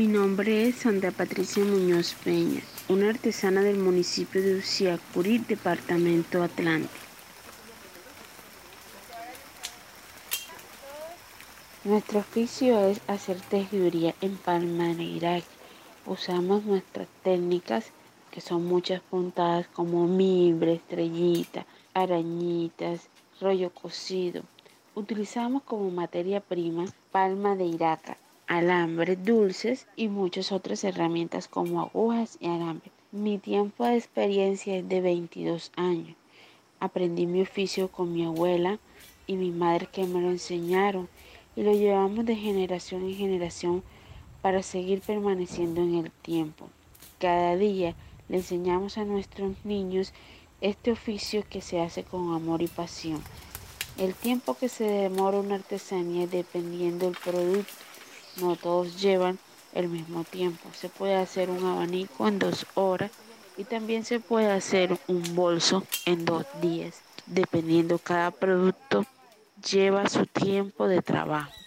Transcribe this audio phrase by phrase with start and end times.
[0.00, 6.94] Mi nombre es Sandra Patricia Muñoz Peña, una artesana del municipio de Uciacurí, departamento Atlántico.
[11.84, 15.44] Nuestro oficio es hacer tejiduría en palma de Irak.
[16.06, 17.90] Usamos nuestras técnicas,
[18.30, 24.44] que son muchas puntadas como mimbre, estrellita, arañitas, rollo cocido.
[24.94, 28.16] Utilizamos como materia prima palma de iraca,
[28.50, 32.90] alambres dulces y muchas otras herramientas como agujas y alambres.
[33.12, 36.16] Mi tiempo de experiencia es de 22 años.
[36.80, 38.80] Aprendí mi oficio con mi abuela
[39.28, 41.08] y mi madre que me lo enseñaron
[41.54, 43.84] y lo llevamos de generación en generación
[44.42, 46.68] para seguir permaneciendo en el tiempo.
[47.20, 47.94] Cada día
[48.28, 50.12] le enseñamos a nuestros niños
[50.60, 53.22] este oficio que se hace con amor y pasión.
[53.96, 57.89] El tiempo que se demora una artesanía dependiendo del producto.
[58.40, 59.38] No todos llevan
[59.72, 60.68] el mismo tiempo.
[60.74, 63.10] Se puede hacer un abanico en dos horas
[63.56, 67.00] y también se puede hacer un bolso en dos días.
[67.26, 69.04] Dependiendo cada producto
[69.70, 71.59] lleva su tiempo de trabajo.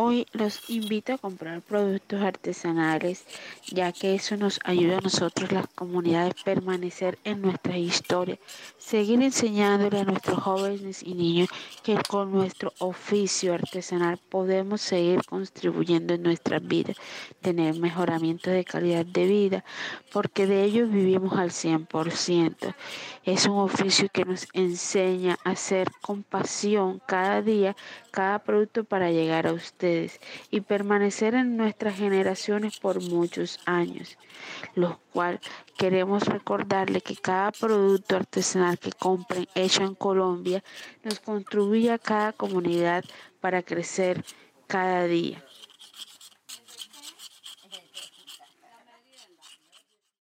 [0.00, 3.24] Hoy los invito a comprar productos artesanales,
[3.66, 8.38] ya que eso nos ayuda a nosotros, las comunidades, permanecer en nuestra historia,
[8.78, 11.48] seguir enseñándole a nuestros jóvenes y niños
[11.82, 16.96] que con nuestro oficio artesanal podemos seguir contribuyendo en nuestras vidas,
[17.40, 19.64] tener mejoramiento de calidad de vida,
[20.12, 22.72] porque de ellos vivimos al 100%.
[23.24, 27.74] Es un oficio que nos enseña a hacer con pasión cada día
[28.18, 29.52] cada producto para llegar a
[30.50, 34.18] y permanecer en nuestras generaciones por muchos años,
[34.74, 35.40] los cual
[35.76, 40.62] queremos recordarle que cada producto artesanal que compren hecho en Colombia
[41.04, 43.04] nos contribuye a cada comunidad
[43.40, 44.24] para crecer
[44.66, 45.44] cada día.